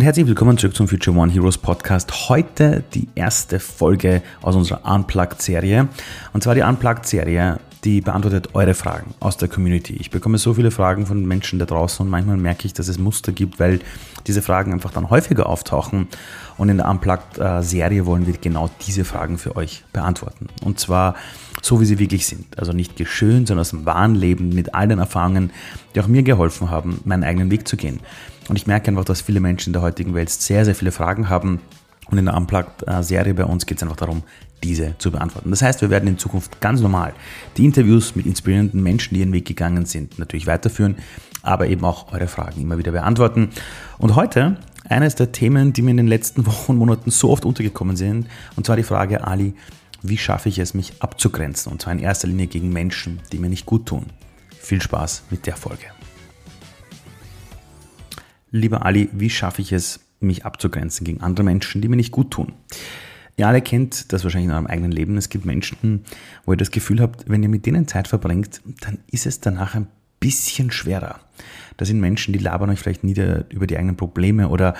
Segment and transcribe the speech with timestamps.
[0.00, 2.30] und herzlich willkommen zurück zum Future One Heroes Podcast.
[2.30, 5.88] Heute die erste Folge aus unserer Unplugged-Serie.
[6.32, 9.94] Und zwar die Unplugged-Serie, die beantwortet eure Fragen aus der Community.
[9.94, 12.98] Ich bekomme so viele Fragen von Menschen da draußen und manchmal merke ich, dass es
[12.98, 13.80] Muster gibt, weil
[14.26, 16.08] diese Fragen einfach dann häufiger auftauchen.
[16.58, 20.48] Und in der Unplugged-Serie wollen wir genau diese Fragen für euch beantworten.
[20.62, 21.14] Und zwar
[21.62, 22.58] so, wie sie wirklich sind.
[22.58, 25.50] Also nicht geschönt, sondern aus dem wahren Leben mit all den Erfahrungen,
[25.94, 28.00] die auch mir geholfen haben, meinen eigenen Weg zu gehen.
[28.48, 31.28] Und ich merke einfach, dass viele Menschen in der heutigen Welt sehr, sehr viele Fragen
[31.28, 31.60] haben.
[32.10, 34.22] Und in der Unplugged-Serie bei uns geht es einfach darum,
[34.62, 35.50] diese zu beantworten.
[35.50, 37.14] Das heißt, wir werden in Zukunft ganz normal
[37.56, 40.96] die Interviews mit inspirierenden Menschen, die ihren Weg gegangen sind, natürlich weiterführen,
[41.42, 43.50] aber eben auch eure Fragen immer wieder beantworten.
[43.98, 47.44] Und heute eines der Themen, die mir in den letzten Wochen und Monaten so oft
[47.44, 49.54] untergekommen sind, und zwar die Frage, Ali,
[50.02, 51.70] wie schaffe ich es, mich abzugrenzen?
[51.70, 54.06] Und zwar in erster Linie gegen Menschen, die mir nicht gut tun.
[54.58, 55.84] Viel Spaß mit der Folge.
[58.50, 62.30] Lieber Ali, wie schaffe ich es, mich abzugrenzen gegen andere Menschen, die mir nicht gut
[62.30, 62.52] tun?
[63.36, 65.16] Ihr alle kennt das wahrscheinlich in eurem eigenen Leben.
[65.16, 66.04] Es gibt Menschen,
[66.44, 69.74] wo ihr das Gefühl habt, wenn ihr mit denen Zeit verbringt, dann ist es danach
[69.74, 69.86] ein
[70.20, 71.20] bisschen schwerer.
[71.78, 74.74] Das sind Menschen, die labern euch vielleicht nieder über die eigenen Probleme oder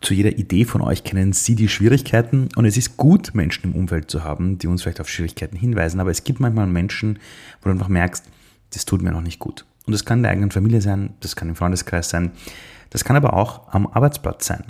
[0.00, 3.74] zu jeder Idee von euch kennen sie die Schwierigkeiten und es ist gut, Menschen im
[3.74, 7.18] Umfeld zu haben, die uns vielleicht auf Schwierigkeiten hinweisen, aber es gibt manchmal Menschen,
[7.60, 8.24] wo du einfach merkst,
[8.74, 9.64] das tut mir noch nicht gut.
[9.86, 12.32] Und das kann in der eigenen Familie sein, das kann im Freundeskreis sein,
[12.90, 14.64] das kann aber auch am Arbeitsplatz sein.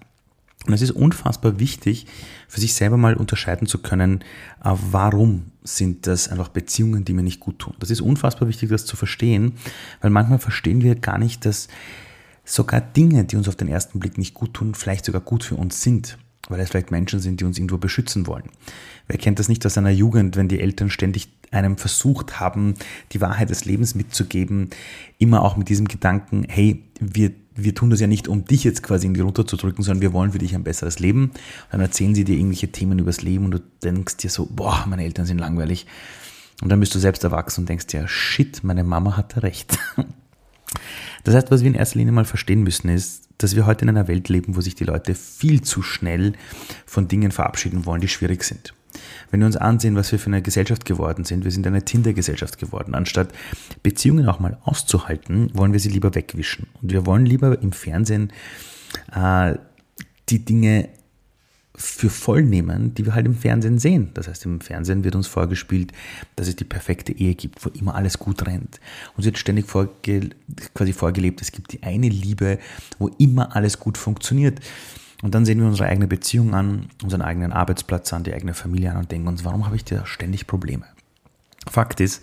[0.67, 2.07] Und es ist unfassbar wichtig,
[2.48, 4.20] für sich selber mal unterscheiden zu können,
[4.65, 7.75] äh, warum sind das einfach Beziehungen, die mir nicht gut tun.
[7.81, 9.55] Das ist unfassbar wichtig, das zu verstehen,
[10.01, 11.69] weil manchmal verstehen wir gar nicht, dass
[12.45, 15.57] sogar Dinge, die uns auf den ersten Blick nicht gut tun, vielleicht sogar gut für
[15.57, 18.45] uns sind weil es vielleicht Menschen sind, die uns irgendwo beschützen wollen.
[19.07, 22.75] Wer kennt das nicht aus seiner Jugend, wenn die Eltern ständig einem versucht haben,
[23.12, 24.70] die Wahrheit des Lebens mitzugeben,
[25.19, 28.83] immer auch mit diesem Gedanken, hey, wir, wir tun das ja nicht, um dich jetzt
[28.83, 31.25] quasi irgendwie runterzudrücken, sondern wir wollen für dich ein besseres Leben.
[31.25, 31.35] Und
[31.73, 35.05] dann erzählen sie dir irgendwelche Themen übers Leben und du denkst dir so, boah, meine
[35.05, 35.87] Eltern sind langweilig.
[36.63, 39.79] Und dann bist du selbst erwachsen und denkst dir, shit, meine Mama hatte recht.
[41.25, 43.89] Das heißt, was wir in erster Linie mal verstehen müssen, ist, dass wir heute in
[43.89, 46.35] einer Welt leben, wo sich die Leute viel zu schnell
[46.85, 48.75] von Dingen verabschieden wollen, die schwierig sind.
[49.31, 52.59] Wenn wir uns ansehen, was wir für eine Gesellschaft geworden sind, wir sind eine Tinder-Gesellschaft
[52.59, 52.95] geworden.
[52.95, 53.29] Anstatt
[53.83, 56.69] Beziehungen auch mal auszuhalten, wollen wir sie lieber wegwischen.
[56.83, 58.33] Und wir wollen lieber im Fernsehen
[59.15, 59.55] äh,
[60.29, 60.89] die Dinge
[61.77, 64.11] für voll nehmen, die wir halt im Fernsehen sehen.
[64.15, 65.93] Das heißt, im Fernsehen wird uns vorgespielt,
[66.37, 68.79] dass es die perfekte Ehe gibt, wo immer alles gut rennt.
[69.17, 70.31] Uns wird ständig vorge
[70.73, 72.59] quasi vorgelebt, es gibt die eine Liebe,
[72.99, 74.61] wo immer alles gut funktioniert.
[75.24, 78.90] Und dann sehen wir unsere eigene Beziehung an, unseren eigenen Arbeitsplatz an, die eigene Familie
[78.90, 80.85] an und denken uns, warum habe ich da ständig Probleme?
[81.67, 82.23] Fakt ist,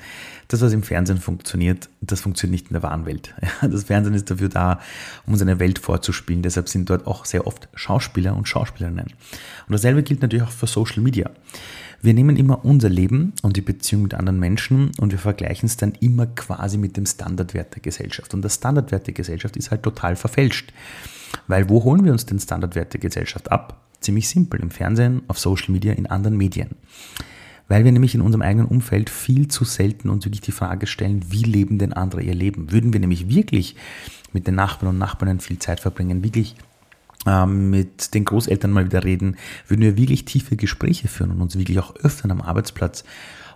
[0.49, 3.33] das, was im Fernsehen funktioniert, das funktioniert nicht in der wahren Welt.
[3.63, 4.79] Das Fernsehen ist dafür da,
[5.25, 6.43] um uns eine Welt vorzuspielen.
[6.43, 9.07] Deshalb sind dort auch sehr oft Schauspieler und Schauspielerinnen.
[9.07, 11.31] Und dasselbe gilt natürlich auch für Social Media.
[12.03, 15.75] Wir nehmen immer unser Leben und die Beziehung mit anderen Menschen und wir vergleichen es
[15.75, 18.35] dann immer quasi mit dem Standardwert der Gesellschaft.
[18.35, 20.71] Und der Standardwert der Gesellschaft ist halt total verfälscht.
[21.47, 23.81] Weil wo holen wir uns den Standardwert der Gesellschaft ab?
[23.99, 26.75] Ziemlich simpel, im Fernsehen, auf Social Media, in anderen Medien
[27.71, 31.23] weil wir nämlich in unserem eigenen Umfeld viel zu selten uns wirklich die Frage stellen,
[31.29, 32.69] wie leben denn andere ihr Leben?
[32.73, 33.77] Würden wir nämlich wirklich
[34.33, 36.57] mit den Nachbarn und Nachbarn viel Zeit verbringen, wirklich
[37.25, 39.37] ähm, mit den Großeltern mal wieder reden,
[39.69, 43.05] würden wir wirklich tiefe Gespräche führen und uns wirklich auch öffnen am Arbeitsplatz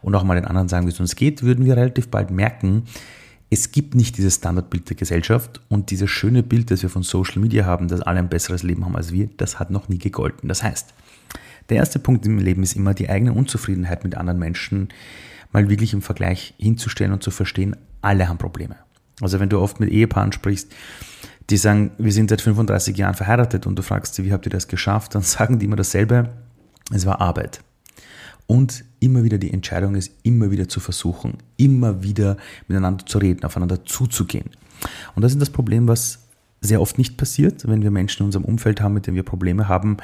[0.02, 2.84] und auch mal den anderen sagen, wie es uns geht, würden wir relativ bald merken,
[3.56, 7.40] es gibt nicht dieses Standardbild der Gesellschaft und dieses schöne Bild, das wir von Social
[7.40, 10.50] Media haben, dass alle ein besseres Leben haben als wir, das hat noch nie gegolten.
[10.50, 10.94] Das heißt,
[11.70, 14.90] der erste Punkt im Leben ist immer die eigene Unzufriedenheit mit anderen Menschen
[15.54, 18.76] mal wirklich im Vergleich hinzustellen und zu verstehen, alle haben Probleme.
[19.22, 20.74] Also wenn du oft mit Ehepaaren sprichst,
[21.50, 24.52] die sagen, wir sind seit 35 Jahren verheiratet und du fragst sie, wie habt ihr
[24.52, 26.30] das geschafft, dann sagen die immer dasselbe,
[26.92, 27.62] es war Arbeit.
[28.48, 32.38] Und immer wieder die Entscheidung ist, immer wieder zu versuchen, immer wieder
[32.68, 34.52] miteinander zu reden, aufeinander zuzugehen.
[35.16, 36.20] Und das ist das Problem, was
[36.62, 39.68] sehr oft nicht passiert, wenn wir Menschen in unserem Umfeld haben, mit denen wir Probleme
[39.68, 39.98] haben,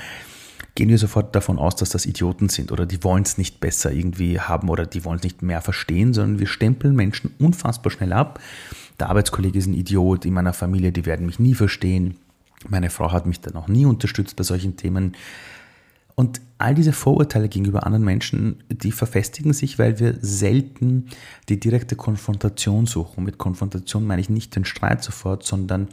[0.75, 3.91] gehen wir sofort davon aus, dass das Idioten sind oder die wollen es nicht besser
[3.91, 8.13] irgendwie haben oder die wollen es nicht mehr verstehen, sondern wir stempeln Menschen unfassbar schnell
[8.13, 8.39] ab.
[8.99, 12.17] Der Arbeitskollege ist ein Idiot, in meiner Familie, die werden mich nie verstehen.
[12.69, 15.15] Meine Frau hat mich da noch nie unterstützt bei solchen Themen.
[16.21, 21.07] Und all diese Vorurteile gegenüber anderen Menschen, die verfestigen sich, weil wir selten
[21.49, 23.23] die direkte Konfrontation suchen.
[23.23, 25.87] Mit Konfrontation meine ich nicht den Streit sofort, sondern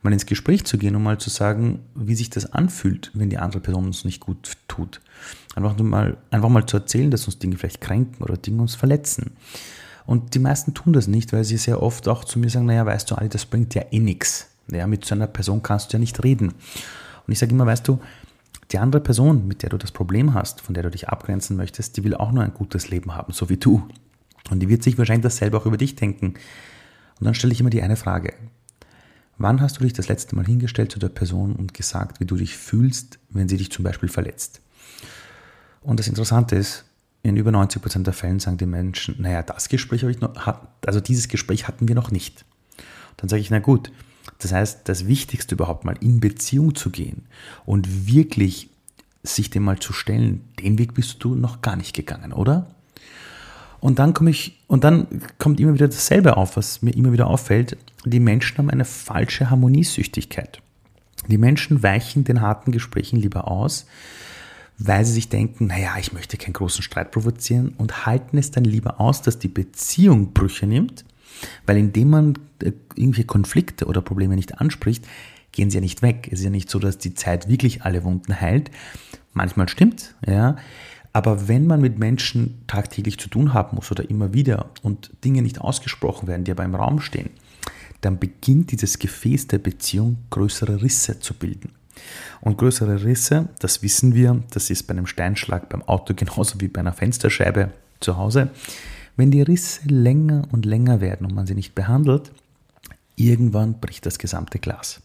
[0.00, 3.36] mal ins Gespräch zu gehen und mal zu sagen, wie sich das anfühlt, wenn die
[3.36, 5.02] andere Person uns nicht gut tut.
[5.54, 9.32] Einfach mal, einfach mal zu erzählen, dass uns Dinge vielleicht kränken oder Dinge uns verletzen.
[10.06, 12.86] Und die meisten tun das nicht, weil sie sehr oft auch zu mir sagen, naja,
[12.86, 14.48] weißt du, Ali, das bringt ja eh nichts.
[14.72, 16.54] Ja, mit so einer Person kannst du ja nicht reden.
[17.26, 18.00] Und ich sage immer, weißt du,
[18.70, 21.96] die andere Person, mit der du das Problem hast, von der du dich abgrenzen möchtest,
[21.96, 23.88] die will auch nur ein gutes Leben haben, so wie du.
[24.50, 26.34] Und die wird sich wahrscheinlich dasselbe auch über dich denken.
[27.18, 28.34] Und dann stelle ich immer die eine Frage.
[29.38, 32.36] Wann hast du dich das letzte Mal hingestellt zu der Person und gesagt, wie du
[32.36, 34.60] dich fühlst, wenn sie dich zum Beispiel verletzt?
[35.80, 36.84] Und das Interessante ist,
[37.22, 40.34] in über 90 Prozent der Fällen sagen die Menschen, naja, das Gespräch habe ich noch,
[40.86, 42.44] also dieses Gespräch hatten wir noch nicht.
[43.16, 43.90] Dann sage ich, na gut,
[44.38, 47.26] das heißt, das Wichtigste überhaupt mal in Beziehung zu gehen
[47.66, 48.70] und wirklich
[49.22, 52.66] sich dem mal zu stellen, den Weg bist du noch gar nicht gegangen, oder?
[53.80, 55.06] Und dann komme ich, und dann
[55.38, 57.76] kommt immer wieder dasselbe auf, was mir immer wieder auffällt.
[58.04, 60.60] Die Menschen haben eine falsche Harmoniesüchtigkeit.
[61.28, 63.86] Die Menschen weichen den harten Gesprächen lieber aus,
[64.78, 68.64] weil sie sich denken, naja, ich möchte keinen großen Streit provozieren und halten es dann
[68.64, 71.04] lieber aus, dass die Beziehung Brüche nimmt,
[71.66, 75.06] weil indem man äh, irgendwelche Konflikte oder Probleme nicht anspricht,
[75.52, 76.28] gehen sie ja nicht weg.
[76.30, 78.70] Es ist ja nicht so, dass die Zeit wirklich alle Wunden heilt.
[79.32, 80.56] Manchmal stimmt, ja.
[81.12, 85.42] Aber wenn man mit Menschen tagtäglich zu tun haben muss oder immer wieder und Dinge
[85.42, 87.30] nicht ausgesprochen werden, die aber im Raum stehen,
[88.00, 91.72] dann beginnt dieses Gefäß der Beziehung größere Risse zu bilden.
[92.40, 96.68] Und größere Risse, das wissen wir, das ist bei einem Steinschlag beim Auto genauso wie
[96.68, 97.70] bei einer Fensterscheibe
[98.00, 98.50] zu Hause.
[99.18, 102.30] Wenn die Risse länger und länger werden und man sie nicht behandelt,
[103.16, 105.02] irgendwann bricht das gesamte Glas.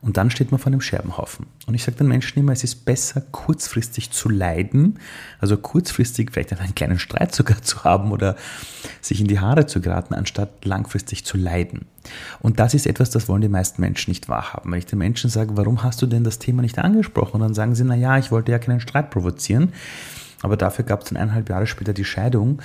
[0.00, 1.44] Und dann steht man vor einem Scherbenhaufen.
[1.66, 4.98] Und ich sage den Menschen immer, es ist besser, kurzfristig zu leiden,
[5.40, 8.34] also kurzfristig vielleicht einen kleinen Streit sogar zu haben oder
[9.02, 11.84] sich in die Haare zu geraten, anstatt langfristig zu leiden.
[12.40, 14.72] Und das ist etwas, das wollen die meisten Menschen nicht wahrhaben.
[14.72, 17.34] Wenn ich den Menschen sage, warum hast du denn das Thema nicht angesprochen?
[17.34, 19.74] Und dann sagen sie, na ja, ich wollte ja keinen Streit provozieren.
[20.46, 22.62] Aber dafür gab es dann eineinhalb Jahre später die Scheidung,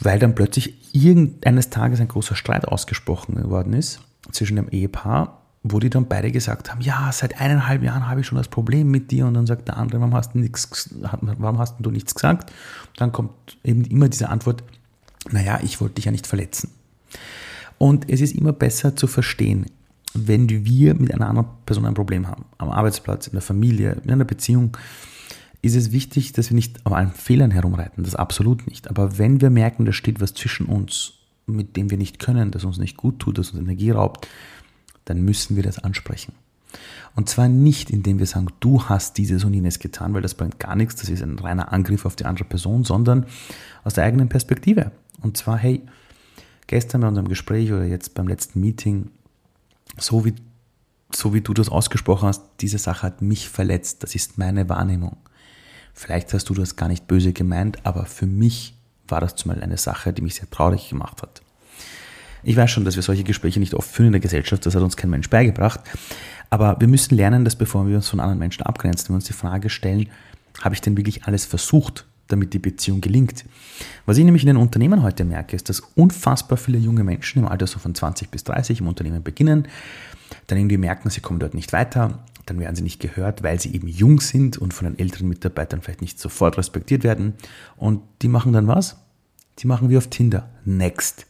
[0.00, 4.00] weil dann plötzlich irgendeines Tages ein großer Streit ausgesprochen worden ist
[4.32, 8.26] zwischen dem Ehepaar wo die dann beide gesagt haben, ja, seit eineinhalb Jahren habe ich
[8.28, 11.58] schon das Problem mit dir und dann sagt der andere, warum hast du nichts, warum
[11.58, 12.52] hast du nichts gesagt?
[12.96, 13.32] dann kommt
[13.64, 14.62] eben immer diese Antwort,
[15.32, 16.70] naja, ich wollte dich ja nicht verletzen.
[17.78, 19.66] Und es ist immer besser zu verstehen,
[20.14, 24.10] wenn wir mit einer anderen Person ein Problem haben, am Arbeitsplatz, in der Familie, in
[24.12, 24.76] einer Beziehung,
[25.66, 28.88] ist es wichtig, dass wir nicht auf allen Fehlern herumreiten, das absolut nicht.
[28.88, 31.14] Aber wenn wir merken, da steht was zwischen uns,
[31.46, 34.26] mit dem wir nicht können, das uns nicht gut tut, das uns Energie raubt,
[35.04, 36.32] dann müssen wir das ansprechen.
[37.14, 40.58] Und zwar nicht, indem wir sagen, du hast dieses und jenes getan, weil das bringt
[40.58, 43.26] gar nichts, das ist ein reiner Angriff auf die andere Person, sondern
[43.84, 44.92] aus der eigenen Perspektive.
[45.22, 45.82] Und zwar, hey,
[46.66, 49.10] gestern bei unserem Gespräch oder jetzt beim letzten Meeting,
[49.96, 50.34] so wie,
[51.10, 55.16] so wie du das ausgesprochen hast, diese Sache hat mich verletzt, das ist meine Wahrnehmung.
[55.98, 58.74] Vielleicht hast du das gar nicht böse gemeint, aber für mich
[59.08, 61.40] war das zumal eine Sache, die mich sehr traurig gemacht hat.
[62.42, 64.82] Ich weiß schon, dass wir solche Gespräche nicht oft führen in der Gesellschaft, das hat
[64.82, 65.80] uns kein Mensch beigebracht.
[66.50, 69.32] Aber wir müssen lernen, dass bevor wir uns von anderen Menschen abgrenzen, wir uns die
[69.32, 70.10] Frage stellen,
[70.60, 73.46] habe ich denn wirklich alles versucht, damit die Beziehung gelingt?
[74.04, 77.48] Was ich nämlich in den Unternehmen heute merke, ist, dass unfassbar viele junge Menschen im
[77.48, 79.66] Alter so von 20 bis 30 im Unternehmen beginnen,
[80.46, 83.74] dann irgendwie merken, sie kommen dort nicht weiter, dann werden sie nicht gehört, weil sie
[83.74, 87.34] eben jung sind und von den älteren Mitarbeitern vielleicht nicht sofort respektiert werden.
[87.76, 88.96] Und die machen dann was?
[89.58, 90.48] Die machen wie auf Tinder.
[90.64, 91.26] Next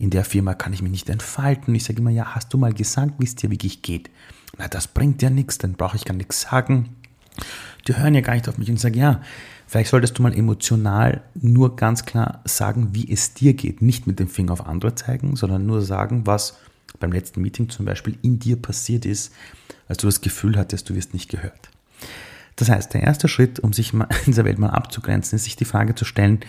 [0.00, 1.74] in der Firma kann ich mich nicht entfalten.
[1.74, 4.08] Ich sage immer, ja, hast du mal gesagt, wie es dir wirklich geht?
[4.56, 6.96] Na, das bringt ja nichts, dann brauche ich gar nichts sagen.
[7.86, 9.20] Die hören ja gar nicht auf mich und sagen, ja,
[9.66, 13.82] vielleicht solltest du mal emotional nur ganz klar sagen, wie es dir geht.
[13.82, 16.56] Nicht mit dem Finger auf andere zeigen, sondern nur sagen, was
[16.98, 19.32] beim letzten Meeting zum Beispiel in dir passiert ist,
[19.88, 21.70] als du das Gefühl hattest, du wirst nicht gehört.
[22.56, 25.64] Das heißt, der erste Schritt, um sich in dieser Welt mal abzugrenzen, ist sich die
[25.64, 26.40] Frage zu stellen,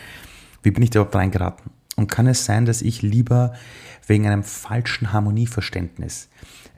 [0.64, 1.72] wie bin ich da überhaupt reingeraten?
[1.96, 3.54] Und kann es sein, dass ich lieber
[4.08, 6.30] wegen einem falschen Harmonieverständnis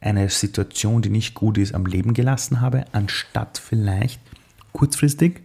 [0.01, 4.19] eine Situation, die nicht gut ist, am Leben gelassen habe, anstatt vielleicht
[4.73, 5.41] kurzfristig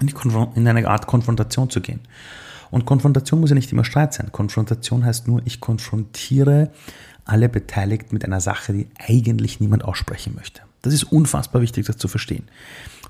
[0.00, 2.00] in eine Art Konfrontation zu gehen?
[2.70, 4.30] Und Konfrontation muss ja nicht immer Streit sein.
[4.32, 6.70] Konfrontation heißt nur, ich konfrontiere
[7.24, 10.62] alle Beteiligten mit einer Sache, die eigentlich niemand aussprechen möchte.
[10.82, 12.44] Das ist unfassbar wichtig, das zu verstehen.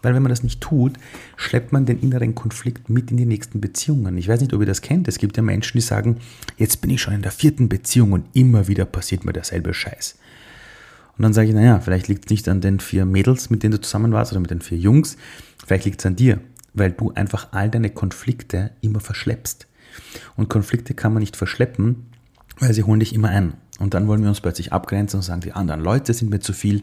[0.03, 0.95] Weil wenn man das nicht tut,
[1.37, 4.17] schleppt man den inneren Konflikt mit in die nächsten Beziehungen.
[4.17, 5.09] Ich weiß nicht, ob ihr das kennt.
[5.09, 6.19] Es gibt ja Menschen, die sagen,
[6.57, 10.17] jetzt bin ich schon in der vierten Beziehung und immer wieder passiert mir derselbe Scheiß.
[11.17, 13.73] Und dann sage ich, naja, vielleicht liegt es nicht an den vier Mädels, mit denen
[13.73, 15.17] du zusammen warst, oder mit den vier Jungs.
[15.67, 16.41] Vielleicht liegt es an dir,
[16.75, 19.67] weil du einfach all deine Konflikte immer verschleppst.
[20.37, 22.07] Und Konflikte kann man nicht verschleppen,
[22.59, 23.55] weil sie holen dich immer ein.
[23.79, 26.53] Und dann wollen wir uns plötzlich abgrenzen und sagen, die anderen Leute sind mir zu
[26.53, 26.83] viel.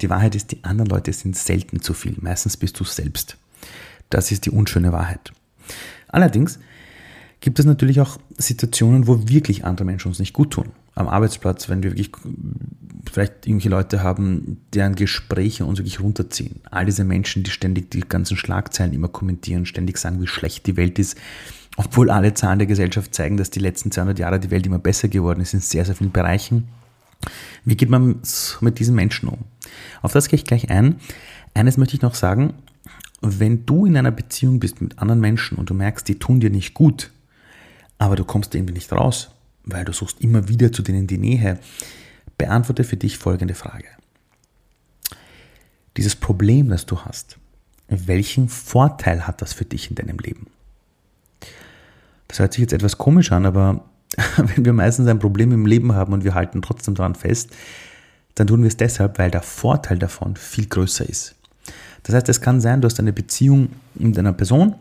[0.00, 2.16] Die Wahrheit ist, die anderen Leute sind selten zu viel.
[2.20, 3.36] Meistens bist du selbst.
[4.10, 5.32] Das ist die unschöne Wahrheit.
[6.08, 6.58] Allerdings
[7.40, 10.70] gibt es natürlich auch Situationen, wo wirklich andere Menschen uns nicht gut tun.
[10.98, 12.10] Am Arbeitsplatz, wenn wir wirklich
[13.08, 16.60] vielleicht irgendwelche Leute haben, deren Gespräche uns wirklich runterziehen.
[16.70, 20.76] All diese Menschen, die ständig die ganzen Schlagzeilen immer kommentieren, ständig sagen, wie schlecht die
[20.76, 21.16] Welt ist,
[21.76, 25.06] obwohl alle Zahlen der Gesellschaft zeigen, dass die letzten 200 Jahre die Welt immer besser
[25.06, 26.66] geworden ist in sehr, sehr vielen Bereichen.
[27.64, 28.20] Wie geht man
[28.60, 29.44] mit diesen Menschen um?
[30.02, 30.96] Auf das gehe ich gleich ein.
[31.54, 32.54] Eines möchte ich noch sagen,
[33.20, 36.50] wenn du in einer Beziehung bist mit anderen Menschen und du merkst, die tun dir
[36.50, 37.12] nicht gut,
[37.98, 39.30] aber du kommst irgendwie nicht raus,
[39.68, 41.58] weil du suchst immer wieder zu denen die Nähe,
[42.36, 43.86] beantworte für dich folgende Frage.
[45.96, 47.38] Dieses Problem, das du hast,
[47.88, 50.46] welchen Vorteil hat das für dich in deinem Leben?
[52.28, 53.84] Das hört sich jetzt etwas komisch an, aber
[54.36, 57.50] wenn wir meistens ein Problem im Leben haben und wir halten trotzdem daran fest,
[58.34, 61.34] dann tun wir es deshalb, weil der Vorteil davon viel größer ist.
[62.04, 64.74] Das heißt, es kann sein, du hast eine Beziehung mit einer Person,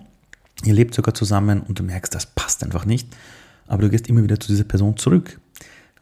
[0.63, 3.08] ihr lebt sogar zusammen und du merkst, das passt einfach nicht,
[3.68, 5.40] aber du gehst immer wieder zu dieser Person zurück,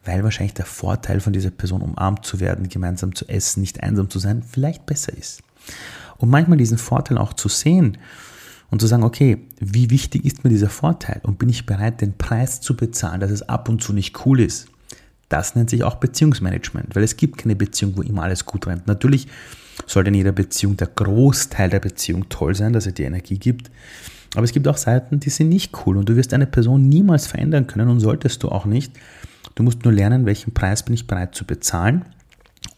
[0.04, 4.08] weil wahrscheinlich der Vorteil von dieser Person umarmt zu werden, gemeinsam zu essen, nicht einsam
[4.08, 5.42] zu sein, vielleicht besser ist.
[6.18, 7.98] Und manchmal diesen Vorteil auch zu sehen
[8.70, 12.16] und zu sagen, okay, wie wichtig ist mir dieser Vorteil und bin ich bereit, den
[12.16, 14.68] Preis zu bezahlen, dass es ab und zu nicht cool ist.
[15.28, 18.86] Das nennt sich auch Beziehungsmanagement, weil es gibt keine Beziehung, wo immer alles gut rennt.
[18.86, 19.26] Natürlich
[19.86, 23.70] sollte in jeder Beziehung der Großteil der Beziehung toll sein, dass er dir Energie gibt.
[24.36, 27.26] Aber es gibt auch Seiten, die sind nicht cool und du wirst eine Person niemals
[27.26, 28.92] verändern können und solltest du auch nicht.
[29.54, 32.04] Du musst nur lernen, welchen Preis bin ich bereit zu bezahlen,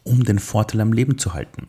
[0.03, 1.67] um den Vorteil am Leben zu halten.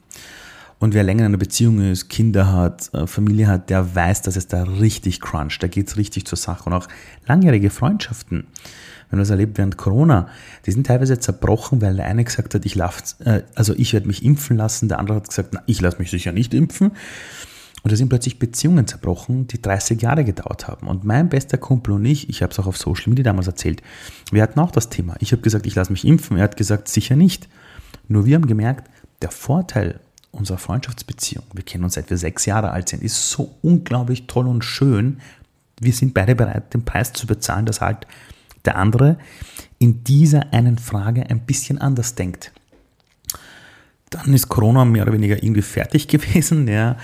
[0.78, 4.37] Und wer länger in einer Beziehung ist, Kinder hat, äh, Familie hat, der weiß, dass
[4.37, 6.70] es da richtig cruncht, da geht es richtig zur Sache.
[6.70, 6.87] Und auch
[7.26, 8.47] langjährige Freundschaften,
[9.11, 10.28] wenn du es erlebt während Corona,
[10.64, 14.25] die sind teilweise zerbrochen, weil der eine gesagt hat, ich äh, also ich werde mich
[14.25, 16.92] impfen lassen, der andere hat gesagt, na, ich lasse mich sicher nicht impfen.
[17.82, 20.87] Und da sind plötzlich Beziehungen zerbrochen, die 30 Jahre gedauert haben.
[20.87, 23.82] Und mein bester Kumpel und ich, ich habe es auch auf Social Media damals erzählt,
[24.30, 25.16] wir hatten auch das Thema.
[25.20, 26.37] Ich habe gesagt, ich lasse mich impfen.
[26.37, 27.49] Er hat gesagt, sicher nicht.
[28.08, 28.90] Nur wir haben gemerkt,
[29.22, 30.00] der Vorteil
[30.32, 34.46] unserer Freundschaftsbeziehung, wir kennen uns seit wir sechs Jahre alt sind, ist so unglaublich toll
[34.46, 35.20] und schön.
[35.80, 38.06] Wir sind beide bereit, den Preis zu bezahlen, dass halt
[38.64, 39.16] der andere
[39.78, 42.52] in dieser einen Frage ein bisschen anders denkt.
[44.10, 46.68] Dann ist Corona mehr oder weniger irgendwie fertig gewesen.
[46.68, 46.96] Ja.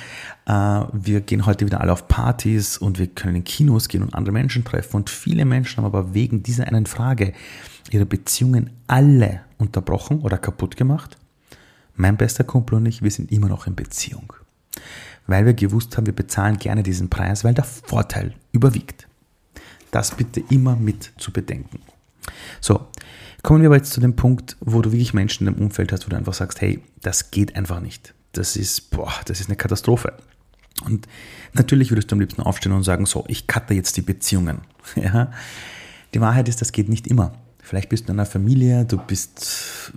[0.47, 0.53] Äh,
[0.93, 4.33] wir gehen heute wieder alle auf Partys und wir können in Kinos gehen und andere
[4.33, 4.97] Menschen treffen.
[4.97, 7.33] Und viele Menschen haben aber wegen dieser einen Frage
[7.91, 11.19] ihre Beziehungen alle unterbrochen oder kaputt gemacht.
[11.95, 14.33] Mein bester Kumpel und ich, wir sind immer noch in Beziehung.
[15.27, 19.09] Weil wir gewusst haben, wir bezahlen gerne diesen Preis, weil der Vorteil überwiegt.
[19.91, 21.81] Das bitte immer mit zu bedenken.
[22.61, 22.87] So,
[23.43, 26.07] kommen wir aber jetzt zu dem Punkt, wo du wirklich Menschen in deinem Umfeld hast,
[26.07, 28.15] wo du einfach sagst, hey, das geht einfach nicht.
[28.33, 30.13] Das ist, boah, das ist eine Katastrophe.
[30.85, 31.07] Und
[31.55, 34.61] natürlich würdest du am liebsten aufstehen und sagen, so, ich cutte jetzt die Beziehungen.
[34.95, 35.31] Ja?
[36.15, 37.33] Die Wahrheit ist, das geht nicht immer.
[37.61, 39.93] Vielleicht bist du in einer Familie, du bist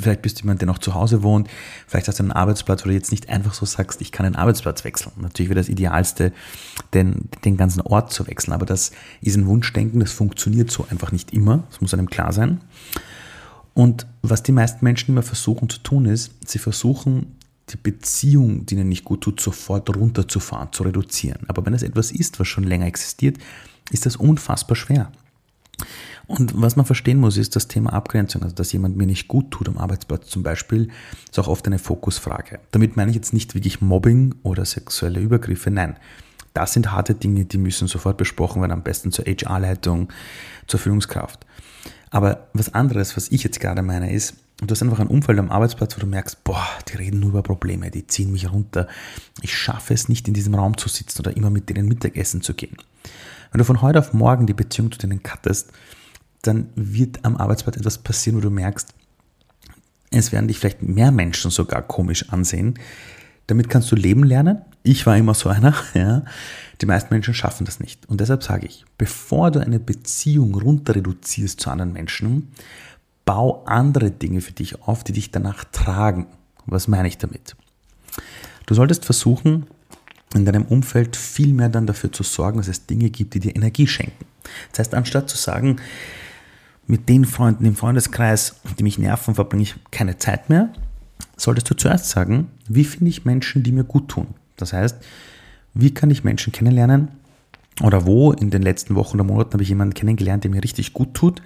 [0.00, 1.48] vielleicht bist du jemand, der noch zu Hause wohnt,
[1.86, 4.36] vielleicht hast du einen Arbeitsplatz, wo du jetzt nicht einfach so sagst, ich kann den
[4.36, 5.12] Arbeitsplatz wechseln.
[5.16, 6.32] Natürlich wäre das Idealste,
[6.92, 11.12] den, den ganzen Ort zu wechseln, aber das ist ein Wunschdenken, das funktioniert so einfach
[11.12, 12.60] nicht immer, das muss einem klar sein.
[13.72, 17.36] Und was die meisten Menschen immer versuchen zu tun ist, sie versuchen,
[17.70, 21.40] die Beziehung, die ihnen nicht gut tut, sofort runterzufahren, zu reduzieren.
[21.48, 23.38] Aber wenn es etwas ist, was schon länger existiert,
[23.90, 25.10] ist das unfassbar schwer.
[26.26, 28.42] Und was man verstehen muss, ist das Thema Abgrenzung.
[28.42, 30.88] Also, dass jemand mir nicht gut tut am Arbeitsplatz zum Beispiel,
[31.28, 32.60] ist auch oft eine Fokusfrage.
[32.70, 35.70] Damit meine ich jetzt nicht wirklich Mobbing oder sexuelle Übergriffe.
[35.70, 35.96] Nein,
[36.54, 40.08] das sind harte Dinge, die müssen sofort besprochen werden, am besten zur HR-Leitung,
[40.66, 41.44] zur Führungskraft.
[42.10, 45.50] Aber was anderes, was ich jetzt gerade meine, ist, du hast einfach ein Umfeld am
[45.50, 48.88] Arbeitsplatz, wo du merkst, boah, die reden nur über Probleme, die ziehen mich runter.
[49.42, 52.54] Ich schaffe es nicht, in diesem Raum zu sitzen oder immer mit denen Mittagessen zu
[52.54, 52.76] gehen.
[53.50, 55.72] Wenn du von heute auf morgen die Beziehung zu denen cuttest,
[56.42, 58.94] dann wird am Arbeitsplatz etwas passieren, wo du merkst,
[60.10, 62.78] es werden dich vielleicht mehr Menschen sogar komisch ansehen.
[63.46, 64.62] Damit kannst du leben lernen.
[64.82, 65.74] Ich war immer so einer.
[65.94, 66.24] Ja.
[66.80, 68.08] Die meisten Menschen schaffen das nicht.
[68.08, 72.52] Und deshalb sage ich, bevor du eine Beziehung runter reduzierst zu anderen Menschen,
[73.24, 76.26] bau andere Dinge für dich auf, die dich danach tragen.
[76.66, 77.56] Was meine ich damit?
[78.66, 79.66] Du solltest versuchen,
[80.34, 83.54] in deinem Umfeld viel mehr dann dafür zu sorgen, dass es Dinge gibt, die dir
[83.54, 84.24] Energie schenken.
[84.70, 85.76] Das heißt, anstatt zu sagen,
[86.86, 90.70] mit den Freunden im Freundeskreis, die mich nerven, verbringe ich keine Zeit mehr,
[91.36, 94.28] solltest du zuerst sagen, wie finde ich Menschen, die mir gut tun?
[94.56, 94.96] Das heißt,
[95.72, 97.08] wie kann ich Menschen kennenlernen?
[97.82, 100.92] Oder wo in den letzten Wochen oder Monaten habe ich jemanden kennengelernt, der mir richtig
[100.92, 101.42] gut tut?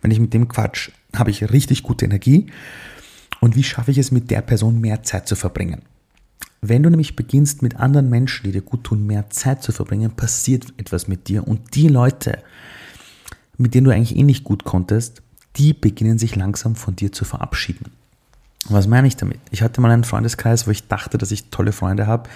[0.00, 2.46] Wenn ich mit dem Quatsch, habe ich richtig gute Energie.
[3.40, 5.82] Und wie schaffe ich es, mit der Person mehr Zeit zu verbringen?
[6.60, 10.12] Wenn du nämlich beginnst, mit anderen Menschen, die dir gut tun, mehr Zeit zu verbringen,
[10.12, 11.46] passiert etwas mit dir.
[11.46, 12.38] Und die Leute,
[13.58, 15.22] mit denen du eigentlich eh nicht gut konntest,
[15.56, 17.90] die beginnen sich langsam von dir zu verabschieden.
[18.68, 19.40] Was meine ich damit?
[19.50, 22.30] Ich hatte mal einen Freundeskreis, wo ich dachte, dass ich tolle Freunde habe,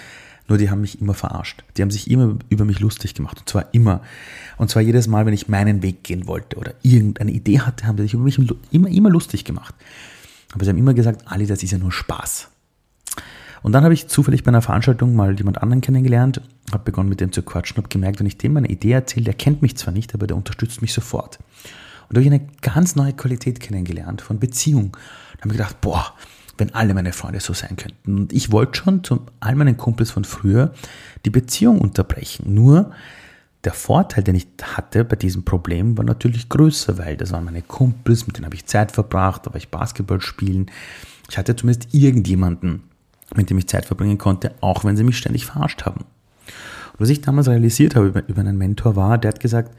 [0.47, 1.63] nur die haben mich immer verarscht.
[1.75, 3.39] Die haben sich immer über mich lustig gemacht.
[3.39, 4.01] Und zwar immer.
[4.57, 7.97] Und zwar jedes Mal, wenn ich meinen Weg gehen wollte oder irgendeine Idee hatte, haben
[7.97, 8.39] die sich über mich
[8.71, 9.75] immer, immer lustig gemacht.
[10.53, 12.49] Aber sie haben immer gesagt, Ali, das ist ja nur Spaß.
[13.61, 17.19] Und dann habe ich zufällig bei einer Veranstaltung mal jemand anderen kennengelernt, habe begonnen mit
[17.19, 19.93] dem zu quatschen, habe gemerkt, wenn ich dem meine Idee erzähle, der kennt mich zwar
[19.93, 21.39] nicht, aber der unterstützt mich sofort.
[22.07, 24.95] Und da habe ich eine ganz neue Qualität kennengelernt von Beziehung.
[25.37, 26.13] Da habe ich gedacht, boah,
[26.57, 28.17] wenn alle meine Freunde so sein könnten.
[28.17, 30.73] Und ich wollte schon zu all meinen Kumpels von früher
[31.25, 32.53] die Beziehung unterbrechen.
[32.53, 32.91] Nur
[33.63, 37.61] der Vorteil, den ich hatte bei diesem Problem, war natürlich größer, weil das waren meine
[37.61, 40.67] Kumpels, mit denen habe ich Zeit verbracht, da war ich Basketball spielen.
[41.29, 42.83] Ich hatte zumindest irgendjemanden,
[43.35, 46.01] mit dem ich Zeit verbringen konnte, auch wenn sie mich ständig verarscht haben.
[46.01, 49.75] Und was ich damals realisiert habe über, einen Mentor war, der hat gesagt,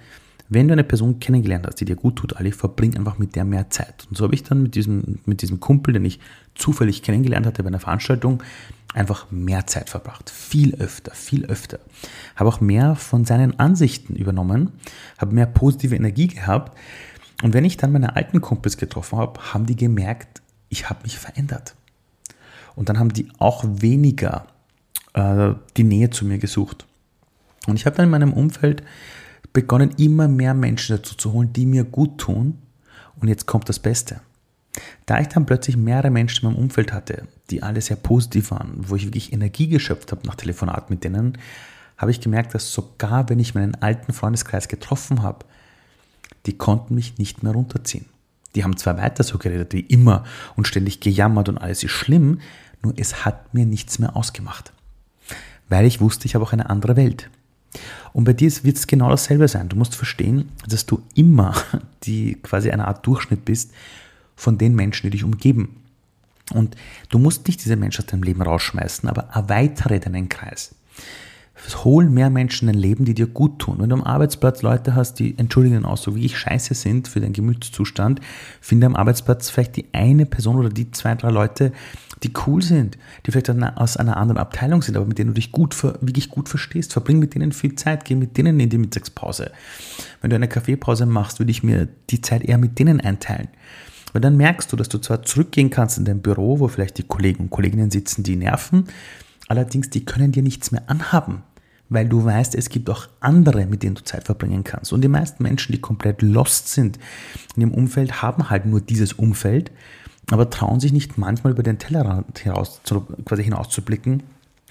[0.49, 3.45] wenn du eine Person kennengelernt hast, die dir gut tut, Ali, verbring einfach mit der
[3.45, 4.07] mehr Zeit.
[4.09, 6.21] Und so habe ich dann mit diesem, mit diesem Kumpel, den ich
[6.55, 8.43] zufällig kennengelernt hatte bei einer Veranstaltung,
[8.95, 10.31] einfach mehr Zeit verbracht.
[10.31, 11.79] Viel öfter, viel öfter.
[12.35, 14.73] Habe auch mehr von seinen Ansichten übernommen,
[15.19, 16.77] habe mehr positive Energie gehabt.
[17.43, 20.41] Und wenn ich dann meine alten Kumpels getroffen habe, haben die gemerkt,
[20.71, 21.75] ich habe mich verändert.
[22.75, 24.47] Und dann haben die auch weniger
[25.13, 26.87] äh, die Nähe zu mir gesucht.
[27.67, 28.83] Und ich habe dann in meinem Umfeld
[29.53, 32.59] begonnen, immer mehr Menschen dazu zu holen, die mir gut tun.
[33.21, 34.21] Und jetzt kommt das Beste.
[35.07, 38.75] Da ich dann plötzlich mehrere Menschen in meinem Umfeld hatte, die alle sehr positiv waren,
[38.77, 41.39] wo ich wirklich Energie geschöpft habe nach Telefonat mit denen,
[41.97, 45.45] habe ich gemerkt, dass sogar wenn ich meinen alten Freundeskreis getroffen habe,
[46.47, 48.07] die konnten mich nicht mehr runterziehen.
[48.55, 50.25] Die haben zwar weiter so geredet wie immer
[50.57, 52.41] und ständig gejammert und alles ist schlimm,
[52.83, 54.73] nur es hat mir nichts mehr ausgemacht.
[55.69, 57.29] Weil ich wusste, ich habe auch eine andere Welt.
[58.19, 59.69] Und bei dir wird es genau dasselbe sein.
[59.69, 61.55] Du musst verstehen, dass du immer
[62.03, 63.71] die quasi eine Art Durchschnitt bist
[64.35, 65.77] von den Menschen, die dich umgeben.
[66.53, 66.75] Und
[67.11, 70.75] du musst nicht diese Menschen aus deinem Leben rausschmeißen, aber erweitere deinen Kreis.
[71.85, 73.77] Hol mehr Menschen in dein Leben, die dir gut tun.
[73.79, 77.21] Wenn du am Arbeitsplatz Leute hast, die, entschuldigen auch so wie ich scheiße sind für
[77.21, 78.21] deinen Gemütszustand,
[78.61, 81.73] finde am Arbeitsplatz vielleicht die eine Person oder die zwei, drei Leute,
[82.23, 85.53] die cool sind, die vielleicht aus einer anderen Abteilung sind, aber mit denen du dich
[85.53, 86.93] gut, wirklich gut verstehst.
[86.93, 89.53] Verbring mit denen viel Zeit, geh mit denen in die Mittagspause.
[90.21, 93.49] Wenn du eine Kaffeepause machst, würde ich mir die Zeit eher mit denen einteilen.
[94.13, 97.03] Weil dann merkst du, dass du zwar zurückgehen kannst in dein Büro, wo vielleicht die
[97.03, 98.85] Kollegen und Kolleginnen sitzen, die nerven,
[99.49, 101.43] allerdings die können dir nichts mehr anhaben,
[101.89, 104.93] weil du weißt, es gibt auch andere, mit denen du Zeit verbringen kannst.
[104.93, 106.99] Und die meisten Menschen, die komplett lost sind
[107.57, 109.71] in ihrem Umfeld, haben halt nur dieses Umfeld
[110.31, 112.81] aber trauen sich nicht manchmal über den Tellerrand hinaus,
[113.25, 114.23] quasi hinauszublicken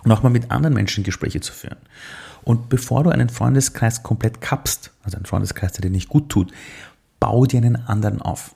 [0.03, 1.77] und auch mal mit anderen Menschen Gespräche zu führen.
[2.43, 6.53] Und bevor du einen Freundeskreis komplett kappst, also einen Freundeskreis, der dir nicht gut tut,
[7.19, 8.56] bau dir einen anderen auf.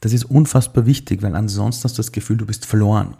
[0.00, 3.16] Das ist unfassbar wichtig, weil ansonsten hast du das Gefühl, du bist verloren.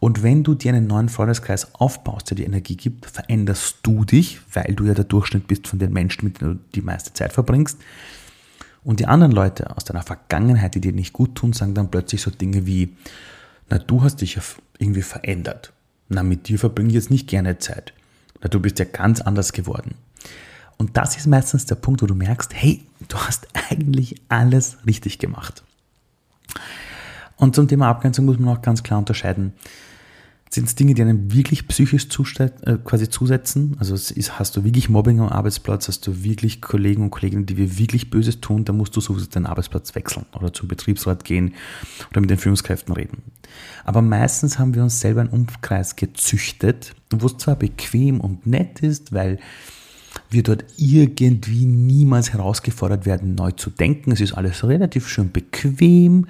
[0.00, 4.40] Und wenn du dir einen neuen Freundeskreis aufbaust, der dir Energie gibt, veränderst du dich,
[4.52, 7.32] weil du ja der Durchschnitt bist von den Menschen, mit denen du die meiste Zeit
[7.32, 7.78] verbringst.
[8.84, 12.22] Und die anderen Leute aus deiner Vergangenheit, die dir nicht gut tun, sagen dann plötzlich
[12.22, 12.96] so Dinge wie,
[13.68, 14.42] na, du hast dich ja
[14.78, 15.72] irgendwie verändert.
[16.08, 17.92] Na, mit dir verbringe ich jetzt nicht gerne Zeit.
[18.40, 19.94] Na, du bist ja ganz anders geworden.
[20.76, 25.18] Und das ist meistens der Punkt, wo du merkst, hey, du hast eigentlich alles richtig
[25.18, 25.64] gemacht.
[27.38, 29.54] Und zum Thema Abgrenzung muss man auch ganz klar unterscheiden
[30.50, 33.76] sind es Dinge, die einem wirklich psychisch äh, quasi zusetzen?
[33.78, 37.56] Also ist, hast du wirklich Mobbing am Arbeitsplatz, hast du wirklich Kollegen und Kolleginnen, die
[37.56, 41.54] wir wirklich Böses tun, dann musst du sowieso deinen Arbeitsplatz wechseln oder zum Betriebsrat gehen
[42.10, 43.22] oder mit den Führungskräften reden.
[43.84, 48.80] Aber meistens haben wir uns selber einen Umkreis gezüchtet, wo es zwar bequem und nett
[48.80, 49.38] ist, weil
[50.30, 54.12] wir dort irgendwie niemals herausgefordert werden, neu zu denken.
[54.12, 56.26] Es ist alles relativ schön bequem,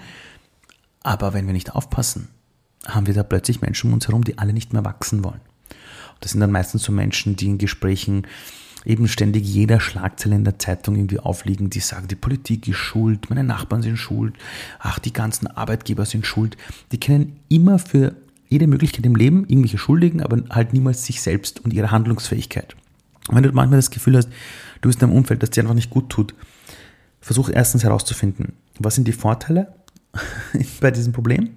[1.02, 2.28] aber wenn wir nicht aufpassen,
[2.86, 5.40] haben wir da plötzlich Menschen um uns herum, die alle nicht mehr wachsen wollen.
[5.70, 8.26] Und das sind dann meistens so Menschen, die in Gesprächen
[8.84, 13.28] eben ständig jeder Schlagzeile in der Zeitung irgendwie aufliegen, die sagen, die Politik ist schuld,
[13.28, 14.34] meine Nachbarn sind schuld,
[14.78, 16.56] ach, die ganzen Arbeitgeber sind schuld.
[16.92, 18.14] Die kennen immer für
[18.48, 22.76] jede Möglichkeit im Leben irgendwelche Schuldigen, aber halt niemals sich selbst und ihre Handlungsfähigkeit.
[23.28, 24.28] Und wenn du manchmal das Gefühl hast,
[24.80, 26.34] du bist in einem Umfeld, das dir einfach nicht gut tut,
[27.20, 29.74] versuch erstens herauszufinden, was sind die Vorteile
[30.80, 31.50] bei diesem Problem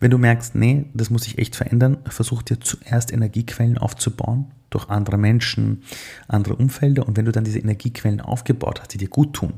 [0.00, 4.88] wenn du merkst, nee, das muss sich echt verändern, versuch dir zuerst Energiequellen aufzubauen durch
[4.88, 5.82] andere Menschen,
[6.28, 7.06] andere Umfelder.
[7.06, 9.54] Und wenn du dann diese Energiequellen aufgebaut hast, die dir gut tun,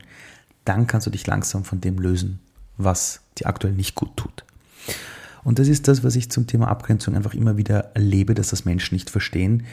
[0.64, 2.40] dann kannst du dich langsam von dem lösen,
[2.77, 4.45] was dir aktuell nicht gut tut.
[5.43, 8.64] Und das ist das, was ich zum Thema Abgrenzung einfach immer wieder erlebe, dass das
[8.64, 9.64] Menschen nicht verstehen.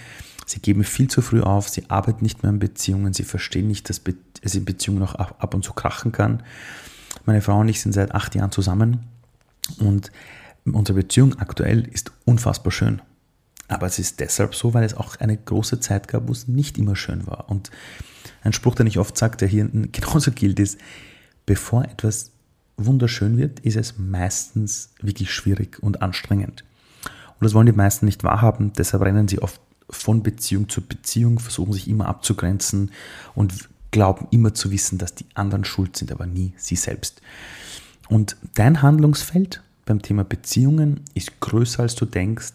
[0.45, 3.89] Sie geben viel zu früh auf, sie arbeiten nicht mehr an Beziehungen, sie verstehen nicht,
[3.89, 4.01] dass
[4.41, 6.41] es in Beziehungen auch ab und zu krachen kann.
[7.25, 9.05] Meine Frau und ich sind seit acht Jahren zusammen
[9.79, 10.11] und
[10.65, 13.01] unsere Beziehung aktuell ist unfassbar schön.
[13.67, 16.77] Aber es ist deshalb so, weil es auch eine große Zeit gab, wo es nicht
[16.77, 17.49] immer schön war.
[17.49, 17.69] Und
[18.43, 20.79] ein Spruch, den ich oft sage, der hier genauso gilt, ist,
[21.45, 22.31] bevor etwas
[22.77, 26.63] wunderschön wird, ist es meistens wirklich schwierig und anstrengend.
[27.39, 31.39] Und das wollen die meisten nicht wahrhaben, deshalb rennen sie oft von Beziehung zu Beziehung,
[31.39, 32.91] versuchen sich immer abzugrenzen
[33.35, 37.21] und glauben immer zu wissen, dass die anderen schuld sind, aber nie sie selbst.
[38.09, 42.53] Und dein Handlungsfeld beim Thema Beziehungen ist größer, als du denkst.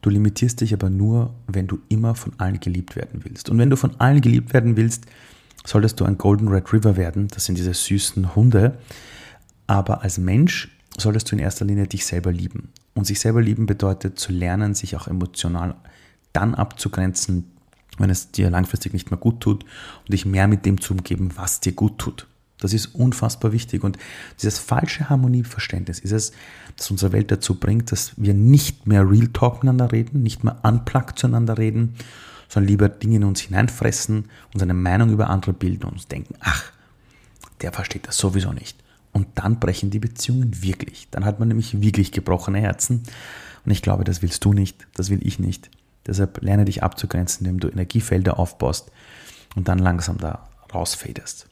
[0.00, 3.50] Du limitierst dich aber nur, wenn du immer von allen geliebt werden willst.
[3.50, 5.06] Und wenn du von allen geliebt werden willst,
[5.64, 7.28] solltest du ein Golden Red River werden.
[7.28, 8.78] Das sind diese süßen Hunde.
[9.66, 12.70] Aber als Mensch solltest du in erster Linie dich selber lieben.
[12.94, 15.76] Und sich selber lieben bedeutet zu lernen, sich auch emotional
[16.32, 17.50] dann abzugrenzen,
[18.02, 21.30] wenn es dir langfristig nicht mehr gut tut und dich mehr mit dem zu umgeben,
[21.36, 22.26] was dir gut tut.
[22.58, 23.82] Das ist unfassbar wichtig.
[23.82, 23.98] Und
[24.40, 26.32] dieses falsche Harmonieverständnis ist es,
[26.76, 30.58] das unsere Welt dazu bringt, dass wir nicht mehr Real Talk miteinander reden, nicht mehr
[30.62, 31.94] unplugged zueinander reden,
[32.48, 36.34] sondern lieber Dinge in uns hineinfressen, uns eine Meinung über andere bilden und uns denken,
[36.40, 36.70] ach,
[37.62, 38.78] der versteht das sowieso nicht.
[39.12, 41.08] Und dann brechen die Beziehungen wirklich.
[41.10, 43.02] Dann hat man nämlich wirklich gebrochene Herzen.
[43.64, 45.70] Und ich glaube, das willst du nicht, das will ich nicht.
[46.06, 48.90] Deshalb lerne dich abzugrenzen, indem du Energiefelder aufbaust
[49.54, 51.46] und dann langsam da rausfedest.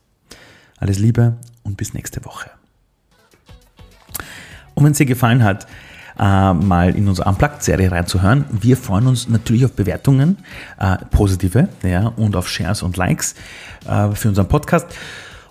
[0.78, 2.50] Alles Liebe und bis nächste Woche.
[4.74, 5.66] Und wenn es dir gefallen hat,
[6.18, 8.44] äh, mal in unsere Unplugged-Serie reinzuhören.
[8.50, 10.38] Wir freuen uns natürlich auf Bewertungen,
[10.78, 13.34] äh, positive, ja, und auf Shares und Likes
[13.86, 14.86] äh, für unseren Podcast.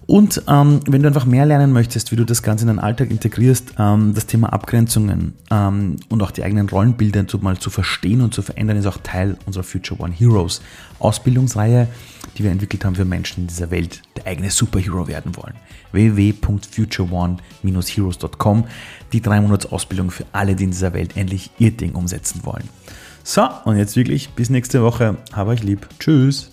[0.09, 3.11] Und ähm, wenn du einfach mehr lernen möchtest, wie du das Ganze in deinen Alltag
[3.11, 8.21] integrierst, ähm, das Thema Abgrenzungen ähm, und auch die eigenen Rollenbilder zu, mal zu verstehen
[8.21, 10.63] und zu verändern, ist auch Teil unserer Future One Heroes
[10.97, 11.87] Ausbildungsreihe,
[12.35, 15.53] die wir entwickelt haben für Menschen in dieser Welt, der eigene Superhero werden wollen.
[15.91, 18.63] www.futureone-heroes.com
[19.13, 22.67] Die drei Monats Ausbildung für alle, die in dieser Welt endlich ihr Ding umsetzen wollen.
[23.23, 25.17] So, und jetzt wirklich bis nächste Woche.
[25.33, 25.87] Hab euch lieb.
[25.99, 26.51] Tschüss.